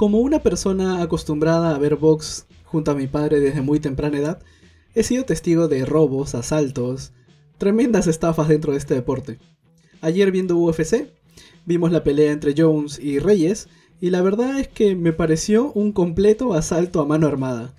[0.00, 4.42] Como una persona acostumbrada a ver box junto a mi padre desde muy temprana edad,
[4.94, 7.12] he sido testigo de robos, asaltos,
[7.58, 9.38] tremendas estafas dentro de este deporte.
[10.00, 11.10] Ayer viendo UFC,
[11.66, 13.68] vimos la pelea entre Jones y Reyes,
[14.00, 17.74] y la verdad es que me pareció un completo asalto a mano armada.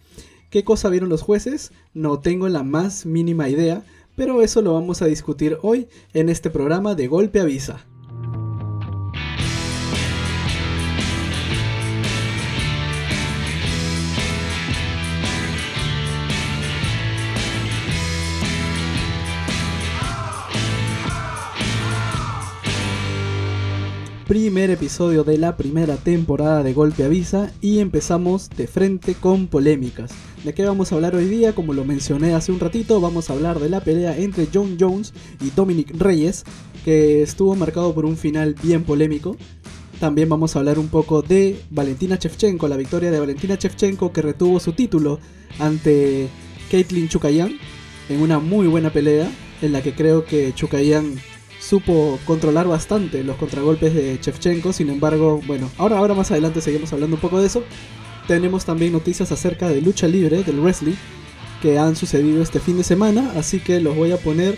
[0.51, 1.71] ¿Qué cosa vieron los jueces?
[1.95, 3.83] No tengo la más mínima idea,
[4.15, 7.87] pero eso lo vamos a discutir hoy en este programa de Golpe Avisa.
[24.31, 30.11] Primer episodio de la primera temporada de Golpe Avisa y empezamos de frente con polémicas.
[30.45, 31.53] ¿De qué vamos a hablar hoy día?
[31.53, 35.13] Como lo mencioné hace un ratito, vamos a hablar de la pelea entre John Jones
[35.41, 36.45] y Dominic Reyes,
[36.85, 39.35] que estuvo marcado por un final bien polémico.
[39.99, 44.21] También vamos a hablar un poco de Valentina Shevchenko, la victoria de Valentina Shevchenko que
[44.21, 45.19] retuvo su título
[45.59, 46.29] ante
[46.71, 47.51] Caitlin Chukayan
[48.07, 49.29] en una muy buena pelea
[49.61, 51.15] en la que creo que Chukayan
[51.71, 54.73] supo controlar bastante los contragolpes de Chevchenko.
[54.73, 57.63] Sin embargo, bueno, ahora, ahora más adelante seguimos hablando un poco de eso.
[58.27, 60.95] Tenemos también noticias acerca de lucha libre, del wrestling,
[61.61, 63.31] que han sucedido este fin de semana.
[63.37, 64.57] Así que los voy a poner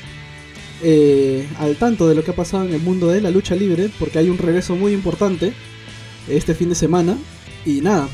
[0.81, 3.91] eh, al tanto de lo que ha pasado en el mundo de la lucha libre,
[3.99, 5.53] porque hay un regreso muy importante
[6.27, 7.15] este fin de semana.
[7.63, 8.09] Y nada,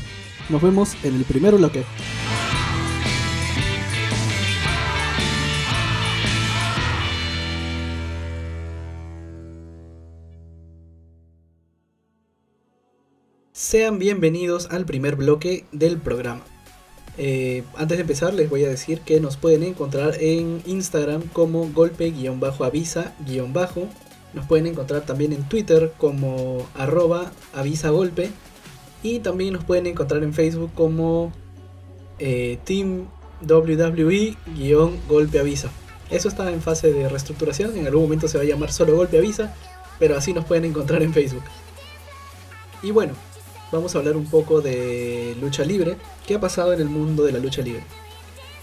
[0.50, 1.84] nos vemos en el primero bloque.
[13.60, 16.40] Sean bienvenidos al primer bloque del programa.
[17.18, 21.68] Eh, antes de empezar les voy a decir que nos pueden encontrar en Instagram como
[21.68, 23.86] golpe-avisa-bajo.
[24.32, 28.30] Nos pueden encontrar también en Twitter como arroba avisagolpe.
[29.02, 31.30] Y también nos pueden encontrar en Facebook como
[32.18, 33.08] eh, Team
[33.46, 35.70] WWE-golpe avisa.
[36.08, 37.76] Eso está en fase de reestructuración.
[37.76, 39.54] En algún momento se va a llamar solo golpe avisa.
[39.98, 41.44] Pero así nos pueden encontrar en Facebook.
[42.82, 43.12] Y bueno,
[43.72, 45.96] vamos a hablar un poco de lucha libre.
[46.26, 47.84] ¿Qué ha pasado en el mundo de la lucha libre?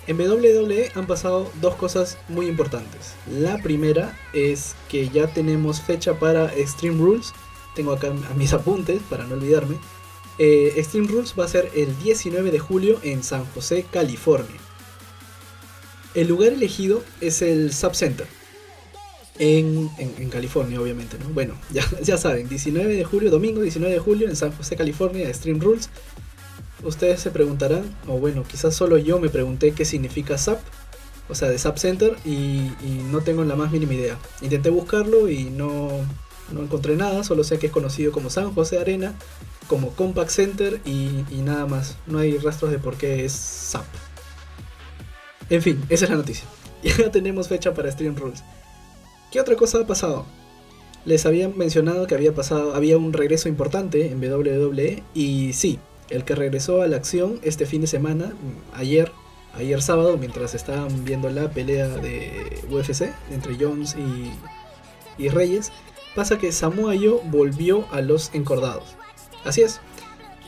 [0.07, 3.13] En WWE han pasado dos cosas muy importantes.
[3.29, 7.33] La primera es que ya tenemos fecha para Extreme Rules.
[7.75, 9.77] Tengo acá a mis apuntes para no olvidarme.
[10.39, 14.59] Eh, Extreme Rules va a ser el 19 de julio en San José, California.
[16.13, 18.27] El lugar elegido es el Sub Center
[19.39, 19.89] en,
[20.29, 21.29] California, obviamente, ¿no?
[21.29, 25.31] Bueno, ya, ya saben, 19 de julio, domingo 19 de julio en San José, California,
[25.33, 25.89] Stream Rules.
[26.83, 30.59] Ustedes se preguntarán, o bueno, quizás solo yo me pregunté qué significa SAP,
[31.29, 32.69] o sea, de SAP Center, y,
[33.11, 34.17] no tengo la más mínima idea.
[34.41, 35.89] Intenté buscarlo y no,
[36.51, 39.15] no encontré nada, solo sé que es conocido como San José Arena,
[39.67, 41.97] como Compact Center y, y nada más.
[42.05, 43.85] No hay rastros de por qué es SAP.
[45.49, 46.45] En fin, esa es la noticia.
[46.83, 48.43] Ya tenemos fecha para Stream Rules.
[49.37, 50.25] ¿Qué otra cosa ha pasado?
[51.05, 55.77] Les había mencionado que había pasado, había un regreso importante en WWE y sí,
[56.09, 58.33] el que regresó a la acción este fin de semana,
[58.73, 59.11] ayer,
[59.53, 63.95] ayer sábado, mientras estaban viendo la pelea de UFC entre Jones
[65.19, 65.71] y, Reyes,
[66.15, 68.95] pasa que Samoa Joe volvió a los encordados.
[69.45, 69.81] Así es.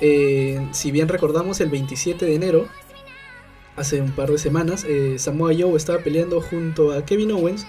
[0.02, 2.68] Eh, si bien recordamos el 27 de enero,
[3.76, 7.68] hace un par de semanas, eh, Samoa Joe estaba peleando junto a Kevin Owens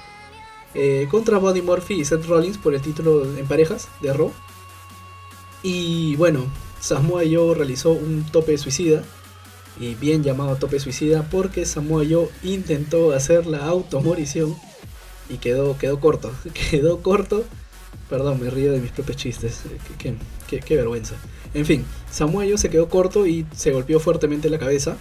[0.75, 4.33] eh, contra Buddy Murphy y Seth Rollins por el título en parejas de Raw.
[5.63, 6.47] Y bueno,
[6.81, 9.03] Samoa Joe realizó un tope suicida,
[9.79, 14.57] y bien llamado tope suicida, porque Samoa Joe intentó hacer la automorición
[15.29, 16.33] y quedó, quedó corto,
[16.71, 17.45] quedó corto.
[18.09, 19.63] Perdón, me río de mis propios chistes,
[19.99, 20.17] qué,
[20.49, 21.15] qué, qué vergüenza.
[21.55, 24.97] En fin, Samoa Joe se quedó corto y se golpeó fuertemente la cabeza.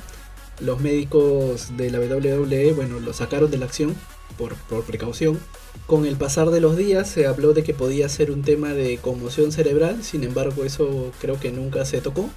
[0.60, 3.96] Los médicos de la WWE, bueno, lo sacaron de la acción
[4.38, 5.40] por, precaución
[5.86, 8.98] con el pasar de los días se habló de que podía ser un tema de
[8.98, 12.30] conmoción cerebral, sin embargo eso creo que nunca se tocó.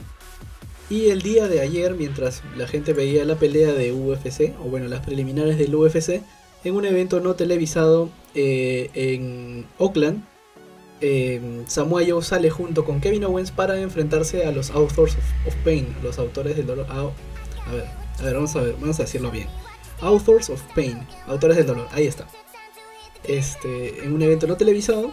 [0.89, 4.89] Y el día de ayer, mientras la gente veía la pelea de UFC, o bueno,
[4.89, 6.23] las preliminares del UFC,
[6.65, 10.25] en un evento no televisado eh, en Oakland,
[11.01, 15.95] eh, Samoa Joe sale junto con Kevin Owens para enfrentarse a los Authors of, Pain,
[16.03, 16.87] los autores del dolor.
[16.89, 17.03] A
[17.73, 17.85] ver,
[18.19, 19.49] a ver, vamos a ver, vamos a decirlo bien.
[20.03, 22.27] Authors of Pain, autores del dolor, ahí está
[23.25, 25.13] este, en un evento no televisado.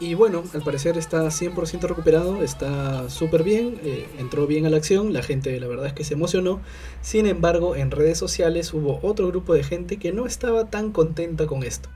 [0.00, 4.76] Y bueno, al parecer está 100% recuperado, está súper bien, eh, entró bien a la
[4.76, 6.60] acción, la gente la verdad es que se emocionó.
[7.02, 11.46] Sin embargo, en redes sociales hubo otro grupo de gente que no estaba tan contenta
[11.46, 11.88] con esto.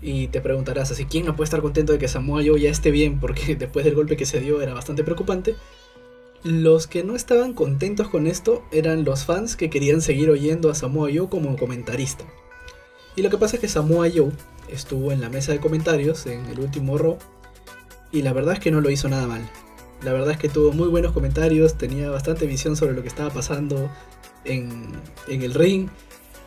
[0.00, 3.18] Y te preguntarás, así, ¿quién puede estar contento de que Samoa Joe ya esté bien?
[3.18, 5.56] Porque después del golpe que se dio era bastante preocupante.
[6.42, 10.74] Los que no estaban contentos con esto eran los fans que querían seguir oyendo a
[10.74, 12.24] Samoa Joe como comentarista.
[13.14, 14.32] Y lo que pasa es que Samoa Joe
[14.68, 17.18] estuvo en la mesa de comentarios en el último Raw
[18.10, 19.46] y la verdad es que no lo hizo nada mal.
[20.02, 23.28] La verdad es que tuvo muy buenos comentarios, tenía bastante visión sobre lo que estaba
[23.28, 23.90] pasando
[24.44, 24.92] en,
[25.28, 25.88] en el ring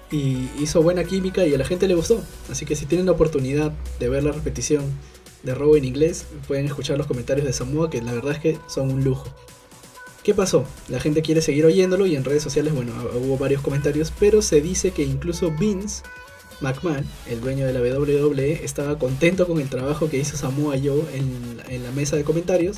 [0.09, 2.23] y hizo buena química y a la gente le gustó.
[2.49, 4.85] Así que si tienen la oportunidad de ver la repetición
[5.43, 8.57] de Raw en inglés, pueden escuchar los comentarios de Samoa que la verdad es que
[8.67, 9.27] son un lujo.
[10.23, 10.65] ¿Qué pasó?
[10.87, 14.61] La gente quiere seguir oyéndolo y en redes sociales, bueno, hubo varios comentarios, pero se
[14.61, 16.01] dice que incluso Vince
[16.61, 21.03] McMahon, el dueño de la WWE, estaba contento con el trabajo que hizo Samoa Joe
[21.13, 22.77] en, la mesa de comentarios.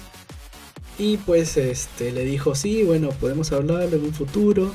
[0.97, 4.73] Y pues este, le dijo, sí, bueno, podemos hablarlo en un futuro.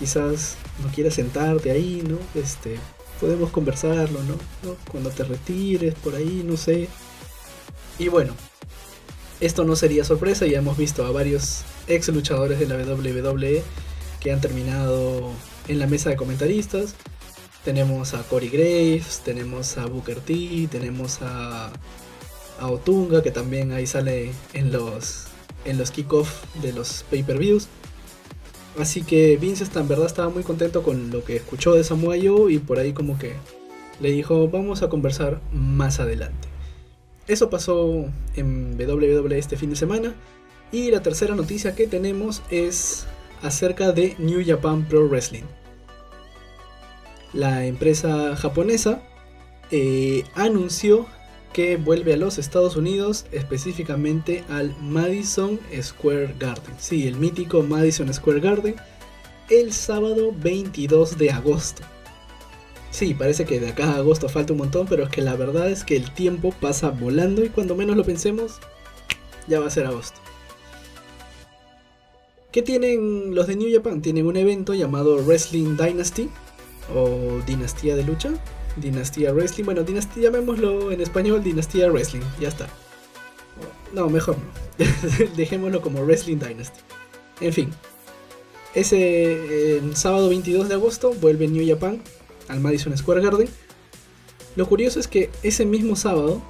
[0.00, 2.18] Quizás no quieras sentarte ahí, ¿no?
[2.40, 2.78] Este,
[3.20, 4.36] podemos conversarlo, ¿no?
[4.90, 6.88] Cuando te retires, por ahí, no sé.
[7.98, 8.34] Y bueno,
[9.40, 13.62] esto no sería sorpresa, ya hemos visto a varios ex luchadores de la WWE
[14.20, 15.30] que han terminado
[15.68, 16.94] en la mesa de comentaristas.
[17.64, 21.70] Tenemos a Corey Graves, tenemos a Booker T, tenemos a,
[22.60, 25.26] Otunga, que también ahí sale en los,
[25.64, 27.68] en los kickoff de los pay-per-views.
[28.78, 32.52] Así que Vince en verdad estaba muy contento con lo que escuchó de Samoa Joe
[32.52, 33.34] y por ahí como que
[34.00, 36.47] le dijo vamos a conversar más adelante.
[37.28, 40.14] Eso pasó en WWE este fin de semana.
[40.72, 43.06] Y la tercera noticia que tenemos es
[43.42, 45.44] acerca de New Japan Pro Wrestling
[47.32, 49.02] la empresa japonesa
[49.70, 51.06] eh, anunció
[51.52, 56.74] que vuelve a los Estados Unidos, específicamente al Madison Square Garden.
[56.78, 58.76] Sí, el mítico Madison Square Garden,
[59.48, 61.82] el sábado 22 de agosto.
[62.90, 65.70] Sí, parece que de acá a agosto falta un montón, pero es que la verdad
[65.70, 68.58] es que el tiempo pasa volando y cuando menos lo pensemos,
[69.46, 70.18] ya va a ser agosto.
[72.50, 74.00] ¿Qué tienen los de New Japan?
[74.00, 76.30] Tienen un evento llamado Wrestling Dynasty,
[76.94, 78.30] o Dinastía de Lucha,
[78.76, 82.68] Dinastía Wrestling, bueno, dinastía, llamémoslo en español Dinastía Wrestling, ya está.
[83.92, 84.86] No, mejor no.
[85.36, 86.80] Dejémoslo como Wrestling Dynasty.
[87.40, 87.70] En fin,
[88.74, 92.00] ese sábado 22 de agosto vuelve New Japan
[92.48, 93.48] al Madison Square Garden.
[94.56, 96.42] Lo curioso es que ese mismo sábado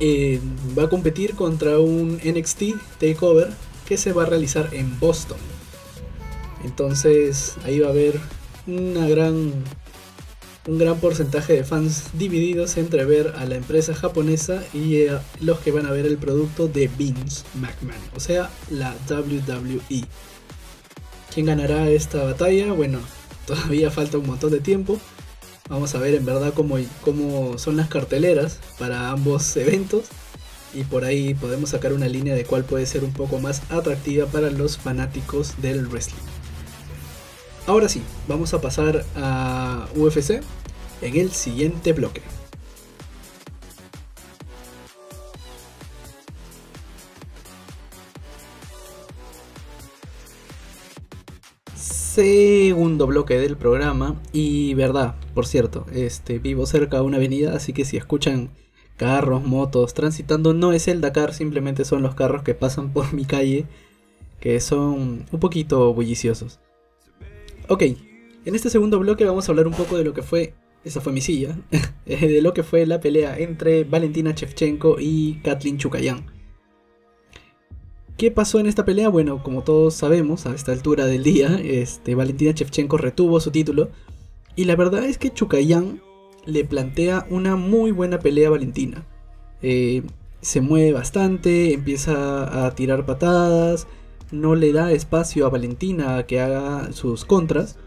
[0.00, 0.40] eh,
[0.76, 2.62] va a competir contra un NXT
[2.98, 3.48] Takeover
[3.86, 5.38] que se va a realizar en Boston.
[6.64, 8.18] Entonces ahí va a haber
[8.66, 9.52] gran,
[10.66, 15.06] un gran porcentaje de fans divididos entre ver a la empresa japonesa y
[15.40, 20.04] los que van a ver el producto de Vince McMahon, o sea, la WWE.
[21.32, 22.72] ¿Quién ganará esta batalla?
[22.72, 23.00] Bueno,
[23.46, 24.98] todavía falta un montón de tiempo.
[25.68, 30.04] Vamos a ver en verdad cómo, cómo son las carteleras para ambos eventos.
[30.74, 34.26] Y por ahí podemos sacar una línea de cuál puede ser un poco más atractiva
[34.26, 36.18] para los fanáticos del wrestling.
[37.66, 40.42] Ahora sí, vamos a pasar a UFC
[41.00, 42.22] en el siguiente bloque.
[52.14, 57.72] Segundo bloque del programa y verdad, por cierto, este vivo cerca de una avenida, así
[57.72, 58.50] que si escuchan
[58.96, 63.24] carros, motos transitando no es el Dakar, simplemente son los carros que pasan por mi
[63.24, 63.66] calle
[64.38, 66.60] que son un poquito bulliciosos.
[67.68, 70.54] Ok, en este segundo bloque vamos a hablar un poco de lo que fue,
[70.84, 71.58] esa fue mi silla,
[72.06, 76.33] de lo que fue la pelea entre Valentina Shevchenko y Kathleen Chukayan.
[78.16, 79.08] ¿Qué pasó en esta pelea?
[79.08, 83.90] Bueno, como todos sabemos, a esta altura del día, este, Valentina Shevchenko retuvo su título.
[84.56, 86.00] Y la verdad es que Chukayan
[86.46, 89.04] le plantea una muy buena pelea a Valentina.
[89.62, 90.02] Eh,
[90.40, 93.88] se mueve bastante, empieza a tirar patadas,
[94.30, 97.78] no le da espacio a Valentina a que haga sus contras,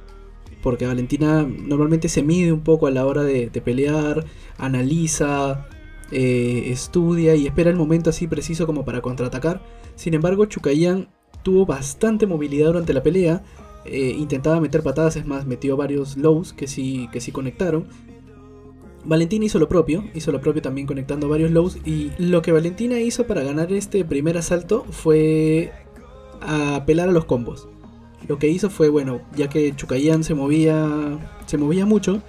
[0.63, 4.25] porque Valentina normalmente se mide un poco a la hora de, pelear,
[4.57, 5.67] analiza,
[6.11, 9.61] eh, estudia y espera el momento así preciso como para contraatacar.
[9.95, 11.09] Sin embargo, Chukayan
[11.43, 13.43] tuvo bastante movilidad durante la pelea,
[13.85, 17.87] eh, intentaba meter patadas, es más, metió varios lows que sí, que sí conectaron.
[19.05, 22.99] Valentina hizo lo propio, hizo lo propio también conectando varios lows y lo que Valentina
[22.99, 25.71] hizo para ganar este primer asalto fue
[26.41, 27.69] apelar a los combos.
[28.27, 32.21] Lo que hizo fue, bueno, ya que Chukayan se movía, se movía mucho,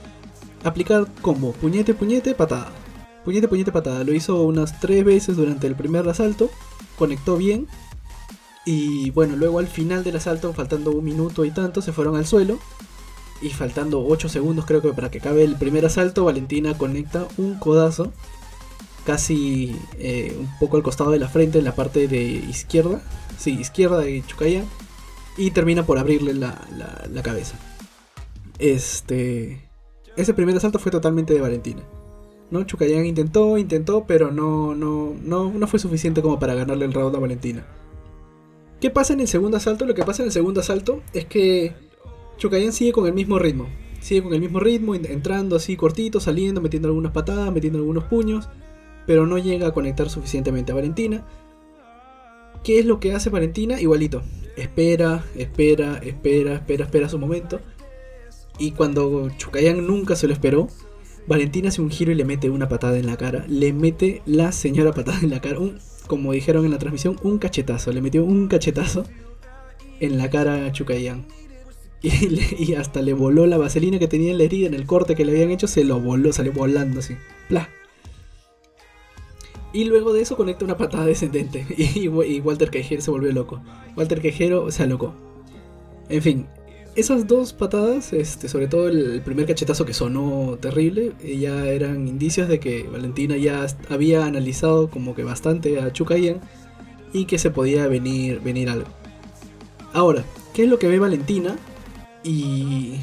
[0.63, 2.71] aplicar combo, puñete, puñete, patada.
[3.29, 4.05] Puñete, puñete, patada.
[4.05, 6.49] Lo hizo unas tres veces durante el primer asalto,
[6.97, 7.67] conectó bien.
[8.65, 12.25] Y bueno, luego al final del asalto, faltando un minuto y tanto, se fueron al
[12.25, 12.59] suelo.
[13.43, 17.59] Y faltando 8 segundos creo que para que acabe el primer asalto, Valentina conecta un
[17.59, 18.15] codazo
[19.05, 23.03] casi eh, un poco al costado de la frente, en la parte de izquierda,
[23.37, 24.65] sí, izquierda de Chukayan,
[25.37, 26.67] y termina por abrirle la,
[27.13, 27.57] la cabeza.
[28.59, 29.69] Este,
[30.17, 31.83] ese primer asalto fue totalmente de Valentina.
[32.51, 32.65] ¿No?
[32.65, 37.17] Chukayan intentó, intentó, pero no, no, no, no fue suficiente como para ganarle el round
[37.17, 37.67] a Valentina.
[38.81, 39.85] ¿Qué pasa en el segundo asalto?
[39.87, 41.75] Lo que pasa en el segundo asalto es que
[42.37, 43.69] Chukayan sigue con el mismo ritmo.
[44.01, 48.49] Sigue con el mismo ritmo, entrando así cortito, saliendo, metiendo algunas patadas, metiendo algunos puños,
[49.07, 51.27] pero no llega a conectar suficientemente a Valentina.
[52.63, 53.81] ¿Qué es lo que hace Valentina?
[53.81, 54.23] Igualito.
[54.57, 57.61] Espera, espera, espera, espera, espera su momento.
[58.59, 60.69] Y cuando Chukayan nunca se lo esperó,
[61.29, 63.45] Valentina hace un giro y le mete una patada en la cara.
[63.49, 65.59] Le mete la señora patada en la cara.
[65.61, 67.93] Un, como dijeron en la transmisión, un cachetazo.
[67.93, 69.05] Le metió un cachetazo
[70.01, 71.27] en la cara a Chukayan.
[72.01, 75.25] Y, hasta le voló la vaselina que tenía en la herida, en el corte que
[75.25, 77.17] le habían hecho, se lo voló, salió volando así.
[77.49, 77.69] Pla.
[79.73, 81.67] Y luego de eso conecta una patada descendente.
[81.77, 83.61] Y, y Walter Quejero se volvió loco.
[83.97, 85.15] Walter Quejero se alocó.
[86.09, 86.47] En fin,
[86.99, 92.09] esas dos patadas, este, sobre todo el primer cachetazo que sonó terrible, eh, ya eran
[92.09, 96.41] indicios de que Valentina ya había analizado como que bastante a Chukayen
[97.13, 98.89] y que se podía venir, venir algo.
[99.93, 101.57] Ahora, ¿qué es lo que ve Valentina?
[102.25, 102.97] Y,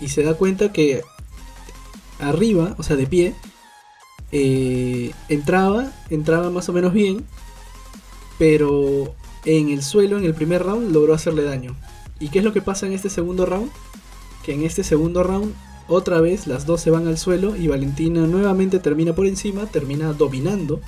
[0.00, 1.02] y se da cuenta que
[2.18, 3.34] arriba, o sea, de pie,
[4.32, 7.26] eh, entraba, entraba más o menos bien,
[8.38, 9.14] pero
[9.44, 11.76] en el suelo, en el primer round, logró hacerle daño.
[12.22, 13.68] ¿Y qué es lo que pasa en este segundo round?
[14.44, 15.56] Que en este segundo round
[15.88, 20.12] otra vez las dos se van al suelo y Valentina nuevamente termina por encima, termina
[20.12, 20.80] dominando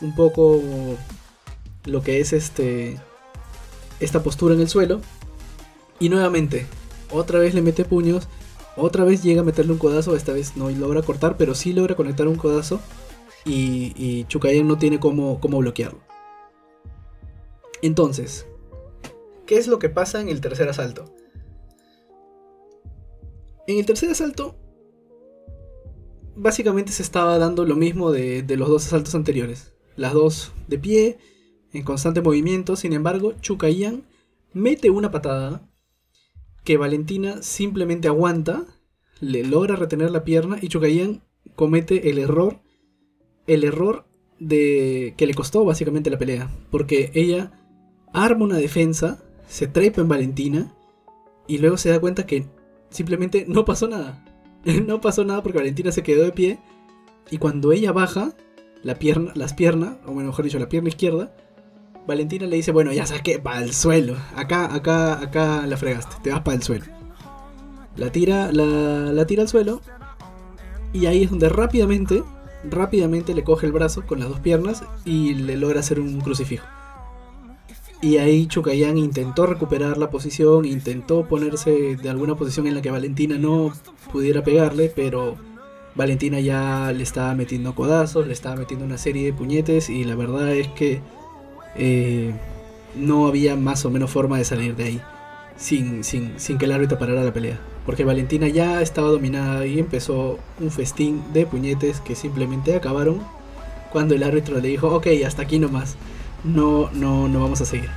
[0.00, 0.62] un poco
[1.86, 3.00] lo que es este
[3.98, 5.00] esta postura en el suelo
[5.98, 6.68] y nuevamente
[7.10, 8.28] otra vez le mete puños,
[8.76, 11.96] otra vez llega a meterle un codazo, esta vez no logra cortar, pero sí logra
[11.96, 12.80] conectar un codazo
[13.44, 14.26] y, y
[14.62, 15.98] no tiene cómo, cómo bloquearlo.
[17.82, 18.46] Entonces,
[19.48, 21.06] ¿Qué es lo que pasa en el tercer asalto?
[23.66, 24.56] En el tercer asalto,
[26.36, 29.72] básicamente se estaba dando lo mismo de, los dos asaltos anteriores.
[29.96, 31.18] Las dos de pie,
[31.72, 32.76] en constante movimiento.
[32.76, 34.04] Sin embargo, Chukayan
[34.52, 35.66] mete una patada
[36.62, 38.66] que Valentina simplemente aguanta,
[39.18, 41.22] le logra retener la pierna y Chukayan
[41.56, 42.60] comete el error,
[43.46, 44.04] el error
[44.38, 47.64] de que le costó básicamente la pelea, porque ella
[48.12, 50.72] arma una defensa se trepa en Valentina
[51.46, 52.46] y luego se da cuenta que
[52.90, 54.24] simplemente no pasó nada.
[54.86, 56.58] no pasó nada porque Valentina se quedó de pie
[57.30, 58.34] y cuando ella baja
[58.82, 61.34] la pierna, las piernas, o mejor dicho, la pierna izquierda,
[62.06, 64.16] Valentina le dice, bueno, ya sabes que para el suelo.
[64.34, 66.84] Acá, acá, acá la fregaste, te vas para el suelo.
[67.96, 69.80] La tira, la, la tira al suelo.
[70.92, 72.22] Y ahí es donde rápidamente,
[72.64, 76.64] rápidamente le coge el brazo con las dos piernas y le logra hacer un crucifijo.
[78.00, 82.92] Y ahí Chukayan intentó recuperar la posición, intentó ponerse de alguna posición en la que
[82.92, 83.72] Valentina no
[84.12, 85.36] pudiera pegarle, pero
[85.96, 90.14] Valentina ya le estaba metiendo codazos, le estaba metiendo una serie de puñetes y la
[90.14, 91.00] verdad es que
[91.74, 92.32] eh,
[92.94, 95.02] no había más o menos forma de salir de ahí
[95.56, 97.58] sin, sin, sin que el árbitro parara la pelea.
[97.84, 103.20] Porque Valentina ya estaba dominada y empezó un festín de puñetes que simplemente acabaron
[103.90, 105.96] cuando el árbitro le dijo, ok, hasta aquí nomás
[106.44, 107.90] no, no, no vamos a seguir.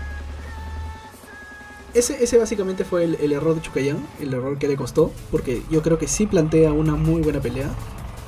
[1.94, 5.82] Ese, ese básicamente fue el, error de Chukayan, el error que le costó, porque yo
[5.82, 7.70] creo que sí plantea una muy buena pelea,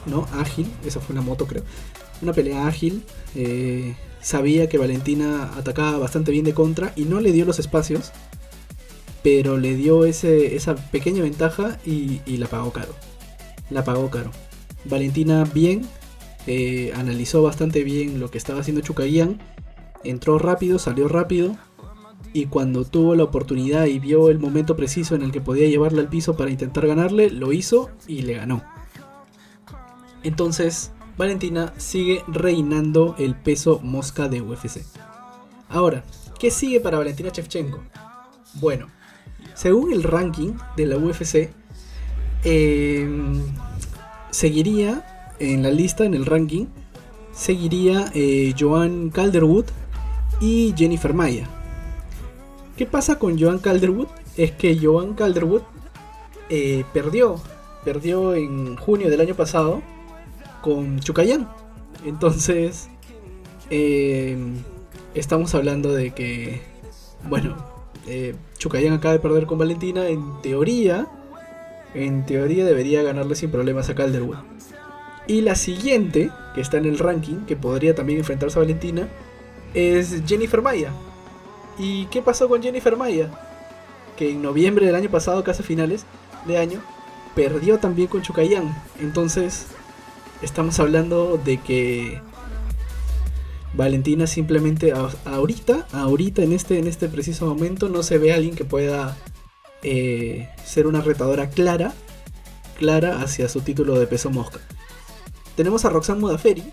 [0.05, 0.27] ¿no?
[0.33, 1.63] Ágil, esa fue una moto creo.
[2.21, 3.03] Una pelea ágil,
[3.35, 8.11] eh, sabía que Valentina atacaba bastante bien de contra y no le dio los espacios,
[9.23, 12.93] pero le dio ese, esa pequeña ventaja y, la pagó caro.
[13.69, 14.31] La pagó caro.
[14.83, 15.87] Valentina bien,
[16.47, 19.39] eh, analizó bastante bien lo que estaba haciendo Chukayan
[20.03, 21.55] entró rápido, salió rápido
[22.33, 26.01] y cuando tuvo la oportunidad y vio el momento preciso en el que podía llevarle
[26.01, 28.63] al piso para intentar ganarle, lo hizo y le ganó.
[30.23, 34.81] Entonces, Valentina sigue reinando el peso mosca de UFC.
[35.69, 36.03] Ahora,
[36.39, 37.83] ¿qué sigue para Valentina Shevchenko?
[38.55, 38.87] Bueno,
[39.53, 41.51] según el ranking de la UFC,
[42.43, 43.43] em,
[44.31, 46.65] seguiría en la lista, en el ranking,
[47.31, 49.65] seguiría eh, Joan Calderwood
[50.39, 51.47] y Jennifer Maya.
[52.77, 54.07] ¿Qué pasa con Joan Calderwood?
[54.35, 55.61] Es que Joan Calderwood
[56.49, 57.41] eh, perdió,
[57.85, 59.81] perdió en junio del año pasado
[60.61, 61.47] con Chukayan.
[62.05, 62.89] Entonces,
[63.69, 64.37] eh,
[65.13, 66.61] estamos hablando de que,
[67.29, 67.55] bueno,
[68.07, 70.07] eh, Chukayan acaba de perder con Valentina.
[70.07, 71.07] En teoría,
[71.93, 74.37] en teoría debería ganarle sin problemas a Calderwood.
[75.27, 79.07] Y la siguiente, que está en el ranking, que podría también enfrentarse a Valentina,
[79.73, 80.91] es Jennifer Maya.
[81.77, 83.29] ¿Y qué pasó con Jennifer Maya?
[84.17, 86.05] Que en noviembre del año pasado, casi finales
[86.45, 86.81] de año,
[87.35, 88.75] perdió también con Chukayan.
[88.99, 89.67] Entonces,
[90.41, 92.21] estamos hablando de que
[93.73, 94.93] Valentina simplemente
[95.25, 99.17] ahorita, ahorita en este, en este preciso momento no se ve a alguien que pueda
[99.81, 101.93] eh, ser una retadora clara,
[102.77, 104.59] clara hacia su título de peso mosca.
[105.55, 106.63] Tenemos a Roxanne Modaferi,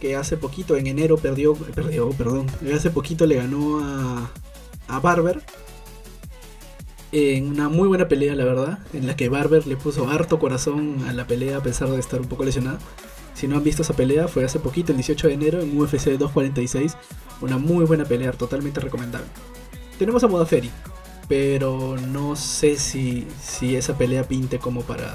[0.00, 4.30] que hace poquito, en enero, perdió, perdió, perdón, hace poquito le ganó a,
[4.88, 5.42] a Barber.
[7.12, 11.04] En una muy buena pelea, la verdad, en la que Barber le puso harto corazón
[11.08, 12.78] a la pelea a pesar de estar un poco lesionada.
[13.34, 16.06] Si no han visto esa pelea, fue hace poquito, el 18 de enero, en UFC
[16.06, 16.96] 246.
[17.42, 19.28] Una muy buena pelea, totalmente recomendable.
[19.98, 20.70] Tenemos a Modaferi,
[21.28, 25.14] pero no sé si, si esa pelea pinte como para,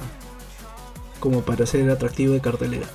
[1.20, 2.88] como para ser atractivo de cartelera.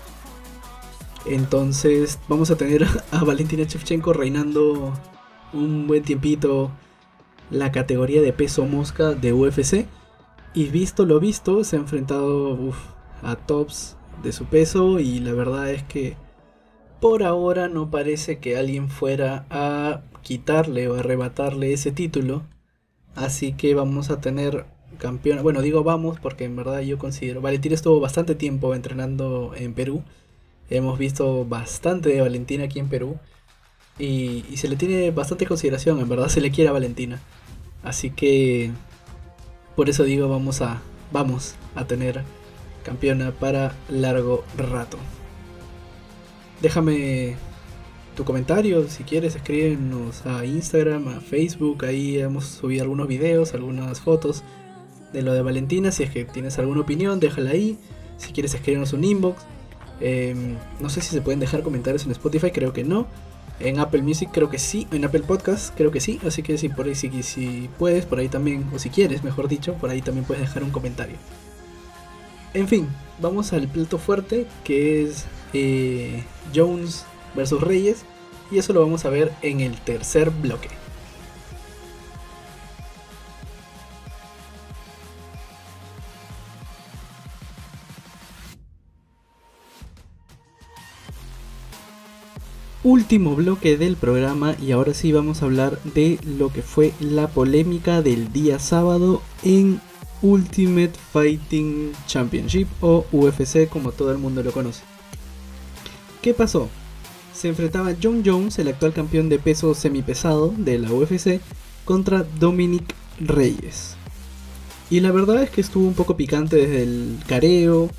[1.29, 4.93] Entonces vamos a tener a Valentina Shevchenko reinando
[5.53, 6.71] un buen tiempito
[7.51, 9.87] la categoría de peso mosca de UFC.
[10.55, 12.73] Y visto lo visto, se ha enfrentado
[13.23, 16.17] a tops de su peso y la verdad es que
[17.01, 22.43] por ahora no parece que alguien fuera a quitarle o arrebatarle ese título.
[23.15, 24.65] Así que vamos a tener
[24.99, 25.43] campeona.
[25.43, 27.41] Bueno, digo vamos porque en verdad yo considero.
[27.41, 30.03] Valentina estuvo bastante tiempo entrenando en Perú.
[30.69, 33.19] Hemos visto bastante de Valentina aquí en Perú.
[33.99, 37.21] Y, se le tiene bastante consideración, en verdad se le quiere a Valentina.
[37.83, 38.71] Así que
[39.75, 40.83] por eso digo vamos a
[41.13, 42.23] vamos a tener
[42.85, 44.99] campeona para largo rato.
[46.61, 47.37] Déjame
[48.17, 54.01] tu comentario, si quieres escríbenos a Instagram, a Facebook, ahí hemos subido algunos videos, algunas
[54.01, 54.43] fotos
[55.13, 57.79] de lo de Valentina, si es que tienes alguna opinión, déjala ahí,
[58.17, 59.43] si quieres escribirnos un inbox,
[60.01, 63.07] em, no sé si se pueden dejar comentarios en Spotify, creo que no,
[63.61, 66.69] en Apple Music creo que sí, en Apple Podcast creo que sí, así que si
[66.69, 70.25] por ahí si, puedes, por ahí también, o si quieres, mejor dicho, por ahí también
[70.25, 71.17] puedes dejar un comentario.
[72.55, 72.89] En fin,
[73.21, 78.05] vamos al plato fuerte que es eh, Jones versus Reyes.
[78.51, 80.69] Y eso lo vamos a ver en el tercer bloque.
[92.87, 97.27] Último bloque del programa y ahora sí vamos a hablar de lo que fue la
[97.27, 99.81] polémica del día sábado en
[100.23, 104.85] Ultimate Fighting Championship o UFC como todo el mundo lo conoce.
[106.23, 106.69] ¿Qué pasó?
[107.35, 111.41] Se enfrentaba John Jones, el actual campeón de peso semipesado de la UFC,
[111.85, 113.97] contra Dominic Reyes.
[114.91, 117.91] Y la verdad es que estuvo un poco picante desde el careo.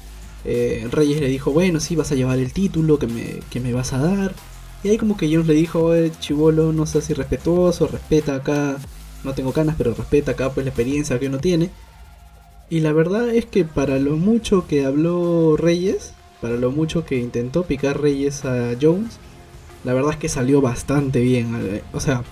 [0.45, 3.73] Eh, Reyes le dijo, bueno, sí, vas a llevar el título que me, que me
[3.73, 4.33] vas a dar.
[4.83, 8.77] Y ahí como que Jones le dijo, chivolo, no seas irrespetuoso, respeta acá,
[9.23, 11.71] no tengo canas, pero respeta acá pues la experiencia que uno tiene.
[12.69, 17.17] Y la verdad es que para lo mucho que habló Reyes, para lo mucho que
[17.17, 19.17] intentó picar Reyes a Jones,
[19.83, 21.55] la verdad es que salió bastante bien.
[21.61, 22.23] Eh, o sea,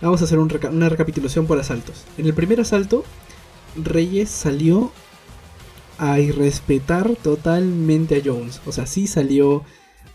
[0.00, 2.04] vamos a hacer una recapitulación por asaltos.
[2.18, 3.04] En el primer asalto,
[3.76, 4.92] Reyes salió
[5.98, 8.60] a irrespetar totalmente a Jones.
[8.66, 9.62] O sea, sí salió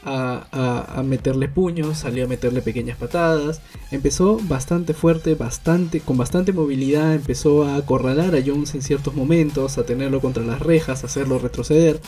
[0.03, 3.62] a, meterle puños, salió a meterle pequeñas patadas.
[3.91, 7.13] Empezó bastante fuerte, bastante, con bastante movilidad.
[7.13, 11.39] Empezó a acorralar a Jones en ciertos momentos, a tenerlo contra las rejas, a hacerlo
[11.39, 11.99] retroceder.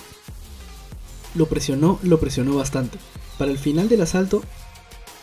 [1.35, 2.97] Lo presionó, lo presionó bastante.
[3.37, 4.43] Para el final del asalto,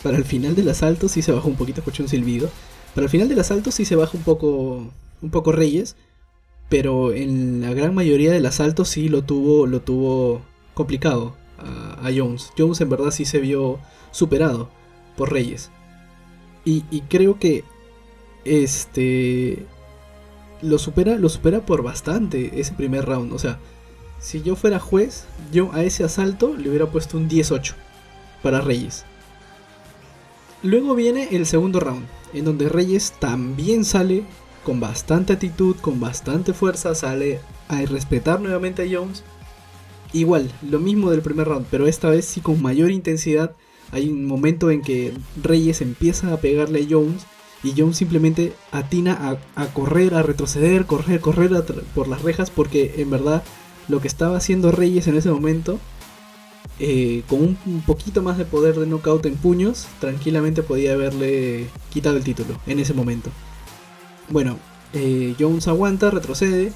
[0.02, 2.50] para el final del asalto sí se bajó un poquito, escuché un silbido.
[2.94, 4.90] Para el final del asalto sí se baja un poco,
[5.22, 5.96] un poco Reyes,
[6.68, 10.42] pero en la gran mayoría del asalto sí lo tuvo, lo tuvo
[10.74, 12.52] complicado a, Jones.
[12.56, 13.78] Jones en verdad sí se vio
[14.10, 14.68] superado
[15.16, 15.70] por Reyes.
[16.64, 17.64] Y, creo que
[18.44, 19.64] este
[20.60, 23.32] lo supera, lo supera por bastante ese primer round.
[23.32, 23.58] O sea,
[24.18, 27.74] si yo fuera juez, yo a ese asalto le hubiera puesto un 18
[28.42, 29.04] para Reyes.
[30.62, 34.24] Luego viene el segundo round, en donde Reyes también sale
[34.64, 39.22] con bastante actitud, con bastante fuerza, sale a respetar nuevamente a Jones
[40.12, 43.52] Igual, lo mismo del primer round, pero esta vez sí con mayor intensidad.
[43.90, 47.26] Hay un momento en que Reyes empieza a pegarle a Jones
[47.62, 51.50] y Jones simplemente atina a, correr, a retroceder, correr, correr
[51.94, 53.42] por las rejas porque en verdad
[53.88, 55.78] lo que estaba haciendo Reyes en ese momento,
[56.78, 62.16] eh, con un, poquito más de poder de knockout en puños, tranquilamente podía haberle quitado
[62.16, 63.30] el título en ese momento.
[64.28, 64.58] Bueno,
[64.92, 66.72] eh, Jones aguanta, retrocede,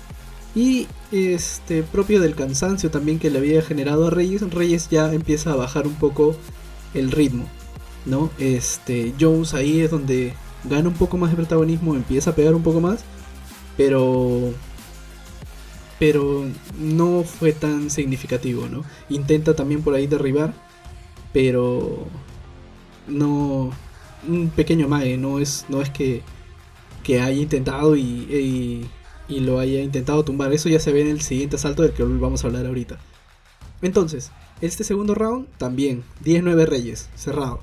[0.55, 5.53] Y este propio del cansancio también que le había generado a Reyes, Reyes ya empieza
[5.53, 6.37] a bajar un poco
[6.95, 7.47] el ritmo,
[8.05, 8.31] ¿no?
[8.38, 10.35] Este Jones ahí es donde
[10.65, 13.05] gana un poco más de protagonismo, empieza a pegar un poco más,
[13.77, 14.53] pero
[15.99, 16.45] pero
[16.79, 18.85] no fue tan significativo, ¿no?
[19.09, 20.53] Intenta también por ahí derribar,
[21.33, 22.07] pero
[23.09, 23.71] no
[24.29, 26.23] un pequeño mague, no es no es que
[27.03, 28.88] que haya intentado y, y,
[29.28, 30.52] lo haya intentado tumbar.
[30.52, 32.98] Eso ya se ve en el siguiente asalto del que vamos a hablar ahorita.
[33.80, 34.30] Entonces,
[34.61, 37.61] este segundo round también, 19 reyes, cerrado.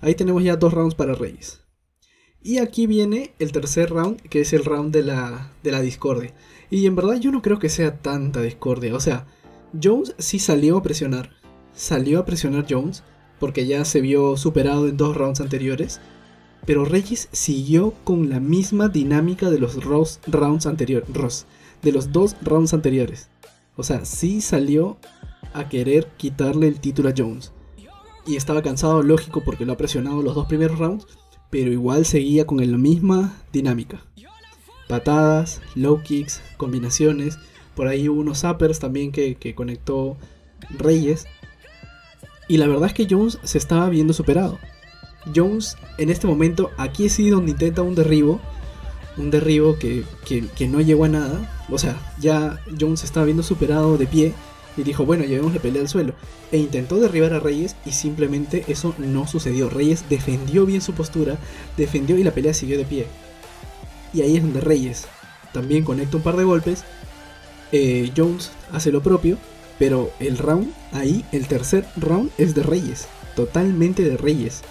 [0.00, 1.60] Ahí tenemos ya dos rounds para reyes.
[2.42, 6.34] Y aquí viene el tercer round, que es el round de la, de la discordia.
[6.70, 8.96] Y en verdad yo no creo que sea tanta discordia.
[8.96, 9.26] O sea,
[9.80, 11.30] Jones sí salió a presionar.
[11.74, 13.04] Salió a presionar Jones,
[13.38, 16.00] porque ya se vio superado en dos rounds anteriores.
[16.64, 21.46] Pero Reyes siguió con la misma dinámica de los rounds anteriores.
[21.82, 23.28] De los dos rounds anteriores.
[23.76, 24.98] O sea, sí salió
[25.54, 27.52] a querer quitarle el título a Jones.
[28.26, 31.06] Y estaba cansado, lógico, porque lo ha presionado los dos primeros rounds.
[31.50, 34.00] Pero igual seguía con la misma dinámica.
[34.88, 37.38] Patadas, low kicks, combinaciones.
[37.74, 40.16] Por ahí hubo unos zappers también que, que conectó
[40.70, 41.26] Reyes.
[42.46, 44.58] Y la verdad es que Jones se estaba viendo superado.
[45.34, 48.40] Jones en este momento, aquí sí donde intenta un derribo,
[49.16, 50.04] un derribo que,
[50.68, 51.64] no llegó a nada.
[51.70, 54.32] O sea, ya Jones estaba viendo superado de pie
[54.76, 56.14] y dijo, bueno, llevemos la pelea al suelo.
[56.50, 59.68] E intentó derribar a Reyes y simplemente eso no sucedió.
[59.68, 61.38] Reyes defendió bien su postura,
[61.76, 63.06] defendió y la pelea siguió de pie.
[64.12, 65.06] Y ahí es donde Reyes
[65.52, 66.84] también conecta un par de golpes.
[67.70, 69.38] Eh, Jones hace lo propio,
[69.78, 73.08] pero el round, ahí, el tercer round es de Reyes.
[73.36, 74.62] Totalmente de Reyes.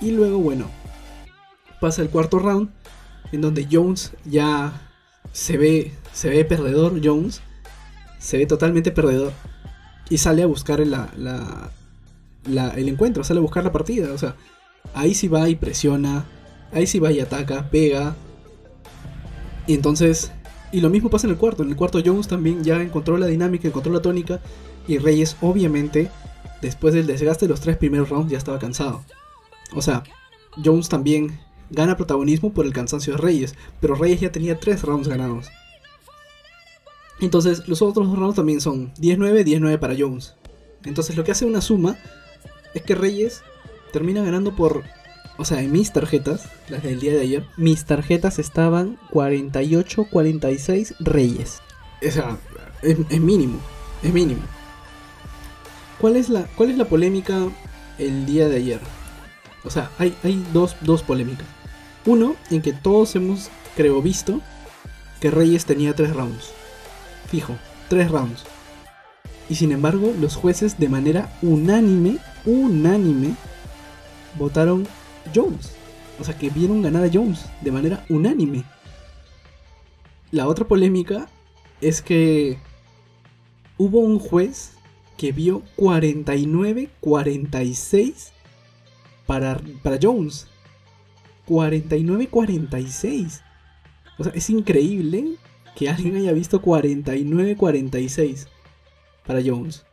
[0.00, 0.66] Y luego, bueno,
[1.80, 2.70] pasa el cuarto round,
[3.32, 4.72] en donde Jones ya
[5.32, 7.40] se ve, se ve perdedor, Jones,
[8.18, 9.32] se ve totalmente perdedor.
[10.10, 10.88] Y sale a buscar el
[12.88, 14.12] encuentro, sale a buscar la partida.
[14.12, 14.36] O sea,
[14.94, 16.26] ahí sí va y presiona,
[16.72, 18.14] ahí sí va y ataca, pega.
[19.66, 20.30] Y entonces,
[20.72, 21.62] y lo mismo pasa en el cuarto.
[21.62, 24.40] En el cuarto Jones también ya encontró la dinámica, encontró la tónica.
[24.86, 26.10] Y Reyes obviamente,
[26.60, 29.02] después del desgaste de los tres primeros rounds, ya estaba cansado.
[29.74, 30.02] O sea,
[30.62, 31.38] Jones también
[31.70, 35.48] gana protagonismo por el cansancio de Reyes, pero Reyes ya tenía 3 rounds ganados.
[37.20, 40.34] Entonces, los otros dos rounds también son 19, 19 para Jones.
[40.84, 41.96] Entonces, lo que hace una suma
[42.74, 43.42] es que Reyes
[43.92, 44.82] termina ganando por.
[45.36, 50.94] O sea, en mis tarjetas, las del día de ayer, mis tarjetas estaban 48, 46
[51.00, 51.60] Reyes.
[52.06, 52.38] O sea,
[52.82, 53.58] es, mínimo,
[54.02, 54.42] es mínimo.
[56.00, 57.48] ¿Cuál es, la, ¿Cuál es la polémica
[57.98, 58.80] el día de ayer?
[59.64, 61.46] O sea, hay, hay dos, dos polémicas.
[62.06, 64.40] Uno, en que todos hemos, creo, visto
[65.20, 66.52] que Reyes tenía tres rounds.
[67.28, 67.56] Fijo,
[67.88, 68.44] tres rounds.
[69.48, 73.34] Y sin embargo, los jueces de manera unánime, unánime,
[74.38, 74.86] votaron
[75.34, 75.72] Jones.
[76.20, 78.64] O sea, que vieron ganar a Jones de manera unánime.
[80.30, 81.28] La otra polémica
[81.80, 82.58] es que
[83.78, 84.72] hubo un juez
[85.16, 88.30] que vio 49-46
[89.26, 90.46] para, para Jones.
[91.46, 93.42] 49-46.
[94.18, 95.36] O sea, es increíble
[95.76, 98.46] que alguien haya visto 49-46
[99.26, 99.84] para Jones.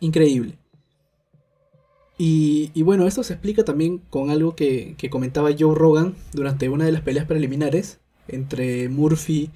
[0.00, 0.58] Increíble.
[2.18, 6.68] Y, y, bueno, esto se explica también con algo que, que, comentaba Joe Rogan durante
[6.68, 7.98] una de las peleas preliminares
[8.28, 9.50] entre Murphy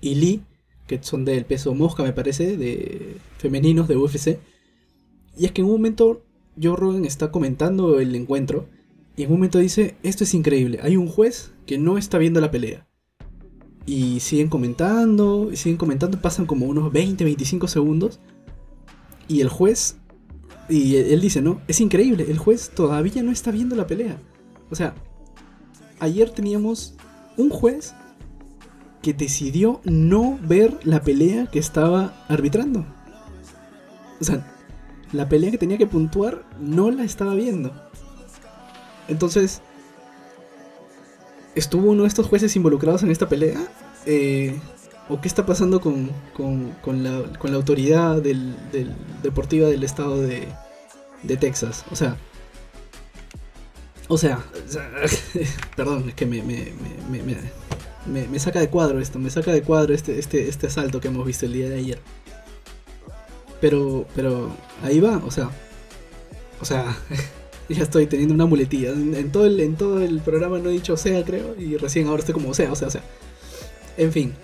[0.00, 0.42] y Lee,
[0.86, 4.38] que son del peso mosca, me parece, de femeninos de UFC.
[5.36, 6.22] Y es que en un momento
[6.60, 8.68] Joe Rogan está comentando el encuentro
[9.16, 12.40] y en un momento dice, esto es increíble, hay un juez que no está viendo
[12.40, 12.86] la pelea.
[13.84, 18.20] Y siguen comentando, siguen comentando, pasan como unos 20, 25 segundos.
[19.26, 19.96] Y el juez,
[20.68, 24.20] y él dice, no, es increíble, el juez todavía no está viendo la pelea.
[24.70, 24.94] O sea,
[25.98, 26.94] ayer teníamos
[27.36, 27.94] un juez
[29.02, 32.86] que decidió no ver la pelea que estaba arbitrando.
[34.20, 34.57] O sea,
[35.12, 37.72] la pelea que tenía que puntuar no la estaba viendo.
[39.08, 39.62] Entonces,
[41.54, 43.58] ¿estuvo uno de estos jueces involucrados en esta pelea?
[44.06, 44.58] Eh,
[45.08, 48.54] ¿O qué está pasando con, con, la, con la, autoridad del,
[49.22, 50.46] deportiva del estado de,
[51.40, 51.84] Texas?
[51.90, 52.18] O sea,
[54.08, 54.44] o sea,
[55.76, 56.72] perdón, es que me, me,
[58.06, 61.08] me, me, saca de cuadro esto, me saca de cuadro este, este, este asalto que
[61.08, 62.00] hemos visto el día de ayer.
[63.60, 64.50] Pero, pero
[64.82, 65.50] ahí va, o sea,
[66.60, 66.96] o sea,
[67.68, 68.90] ya estoy teniendo una muletilla.
[68.90, 72.20] En, todo el, en todo el programa no he dicho sea, creo, y recién ahora
[72.20, 73.02] estoy como sea, o sea, o sea.
[73.96, 74.34] En fin.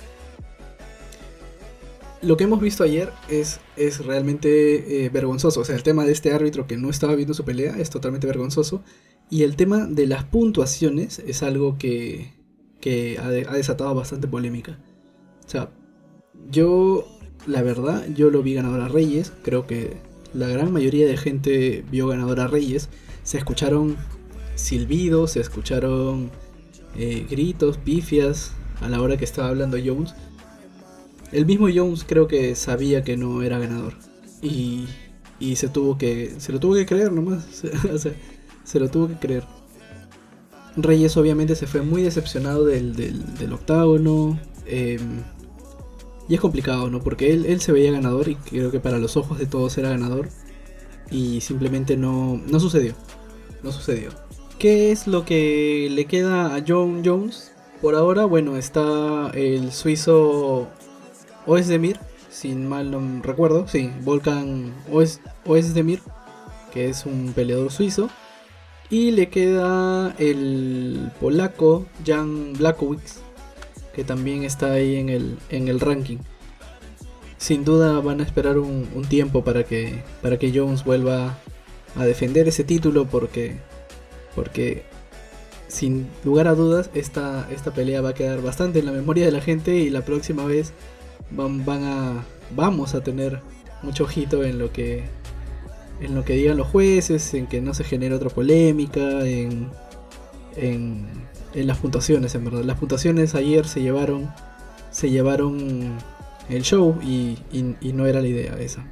[2.23, 5.61] Lo que hemos visto ayer es, es realmente eh, vergonzoso.
[5.61, 8.27] O sea, el tema de este árbitro que no estaba viendo su pelea es totalmente
[8.27, 8.83] vergonzoso.
[9.31, 12.33] Y el tema de las puntuaciones es algo que,
[12.81, 14.79] que ha desatado bastante polémica.
[15.47, 15.71] O sea,
[16.51, 17.07] yo,
[17.47, 19.33] la verdad, yo lo vi ganador a Reyes.
[19.43, 19.97] Creo que
[20.33, 22.89] la gran mayoría de gente vio ganador a Reyes.
[23.23, 23.97] Se escucharon
[24.55, 26.31] silbidos, se escucharon
[26.97, 30.15] eh, gritos, pifias a la hora que estaba hablando Jones.
[31.33, 33.95] El mismo Jones creo que sabía que no era ganador.
[34.43, 34.87] Y,
[35.41, 36.35] y se tuvo que.
[36.39, 37.45] Se lo tuvo que creer nomás.
[38.65, 39.45] se lo tuvo que creer.
[40.77, 44.39] Reyes obviamente se fue muy decepcionado del, del, octágono.
[44.67, 45.23] Em,
[46.29, 47.01] y es complicado, ¿no?
[47.01, 49.91] Porque él, él se veía ganador y creo que para los ojos de todos era
[49.91, 50.29] ganador.
[51.11, 52.95] Y simplemente no, no sucedió.
[53.63, 54.11] No sucedió.
[54.59, 57.53] ¿Qué es lo que le queda a John Jones?
[57.83, 60.69] Por ahora, bueno, está el suizo
[61.47, 61.99] Oesdemir,
[62.31, 64.73] sin mal no recuerdo, sí, Volkan
[65.45, 66.01] Oesdemir,
[66.73, 68.09] que es un peleador suizo.
[68.89, 73.24] Y le queda el polaco Jan Blakowicz,
[73.95, 76.19] que también está ahí en el, en el ranking.
[77.39, 81.39] Sin duda van a esperar un, un tiempo para que, para que Jones vuelva
[81.97, 83.57] a defender ese título porque
[84.35, 84.83] porque
[85.69, 89.33] sin lugar a dudas esta, esta pelea va a quedar bastante en la memoria de
[89.33, 90.73] la gente y la próxima vez
[91.31, 93.41] van, van a vamos a tener
[93.83, 95.05] mucho ojito en lo que
[96.01, 99.71] en lo que digan los jueces, en que no se genere otra polémica, en,
[100.57, 101.07] en,
[101.55, 102.65] las puntuaciones, en verdad.
[102.65, 104.31] Las puntuaciones ayer se llevaron
[104.91, 105.93] se llevaron
[106.49, 108.85] el show y, y no era la idea esa.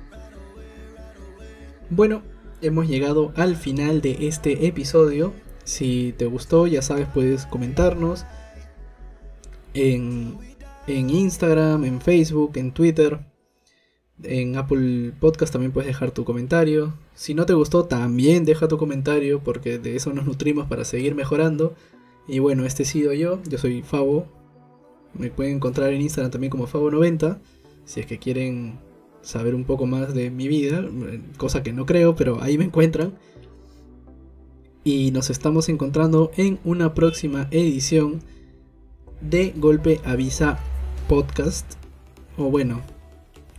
[1.90, 2.22] Bueno,
[2.62, 5.32] hemos llegado al final de este episodio.
[5.64, 8.24] Si te gustó, ya sabes, puedes comentarnos
[9.74, 10.38] en,
[10.86, 13.20] en Instagram, en Facebook, en Twitter.
[14.22, 16.94] En Apple Podcast también puedes dejar tu comentario.
[17.14, 21.14] Si no te gustó, también deja tu comentario porque de eso nos nutrimos para seguir
[21.14, 21.74] mejorando.
[22.28, 24.26] Y bueno, este he sido yo, yo soy Fabo.
[25.14, 27.38] Me pueden encontrar en Instagram también como Fabo90.
[27.84, 28.78] Si es que quieren
[29.22, 30.84] saber un poco más de mi vida,
[31.36, 33.14] cosa que no creo, pero ahí me encuentran.
[34.84, 38.20] Y nos estamos encontrando en una próxima edición
[39.20, 40.58] de Golpe Avisa
[41.08, 41.74] Podcast.
[42.36, 42.82] O bueno,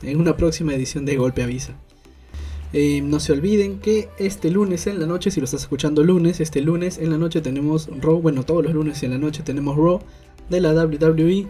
[0.04, 1.74] en una próxima edición de Golpe Avisa.
[2.74, 6.40] Eh, no se olviden que este lunes en la noche, si lo estás escuchando lunes,
[6.40, 8.20] este lunes en la noche tenemos Raw.
[8.20, 10.00] Bueno, todos los lunes en la noche tenemos Raw
[10.50, 11.48] de la WWE.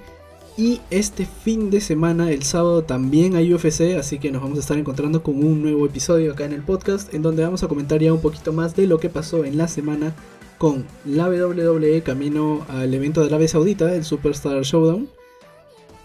[0.56, 4.62] Y este fin de semana, el sábado, también hay UFC, así que nos vamos a
[4.62, 8.00] estar encontrando con un nuevo episodio acá en el podcast, en donde vamos a comentar
[8.02, 10.14] ya un poquito más de lo que pasó en la semana
[10.60, 15.10] con la WWE camino al evento de Arabia Saudita, el Superstar Showdown.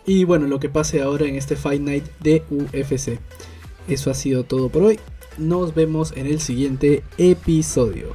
[0.09, 3.21] Y bueno, lo que pase ahora en este Fight Night de UFC.
[3.89, 4.99] Eso ha sido todo por hoy.
[5.37, 8.15] Nos vemos en el siguiente episodio.